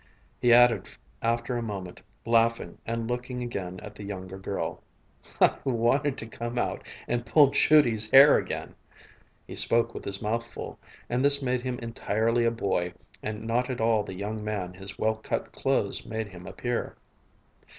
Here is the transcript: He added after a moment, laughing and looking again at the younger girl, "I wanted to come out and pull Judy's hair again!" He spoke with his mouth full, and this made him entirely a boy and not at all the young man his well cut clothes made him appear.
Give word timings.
He 0.39 0.51
added 0.51 0.87
after 1.21 1.55
a 1.57 1.61
moment, 1.61 2.01
laughing 2.25 2.79
and 2.87 3.07
looking 3.07 3.43
again 3.43 3.79
at 3.83 3.93
the 3.93 4.03
younger 4.03 4.39
girl, 4.39 4.81
"I 5.39 5.55
wanted 5.63 6.17
to 6.17 6.25
come 6.25 6.57
out 6.57 6.83
and 7.07 7.23
pull 7.23 7.51
Judy's 7.51 8.09
hair 8.09 8.35
again!" 8.39 8.73
He 9.45 9.53
spoke 9.53 9.93
with 9.93 10.05
his 10.05 10.19
mouth 10.19 10.47
full, 10.47 10.79
and 11.07 11.23
this 11.23 11.43
made 11.43 11.61
him 11.61 11.77
entirely 11.83 12.45
a 12.45 12.49
boy 12.51 12.95
and 13.21 13.45
not 13.45 13.69
at 13.69 13.79
all 13.79 14.01
the 14.01 14.15
young 14.15 14.43
man 14.43 14.73
his 14.73 14.97
well 14.97 15.17
cut 15.17 15.51
clothes 15.51 16.03
made 16.03 16.29
him 16.29 16.47
appear. 16.47 16.95